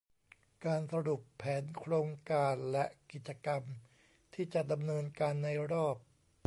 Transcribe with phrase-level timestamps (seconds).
[0.65, 3.63] การสรุปแผนโครงการและกิจกรรม
[4.33, 5.97] ที่จะดำเนินการในรอบ